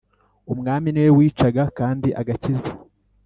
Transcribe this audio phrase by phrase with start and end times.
[0.53, 2.69] umwami niwe wicaga kandi agakiza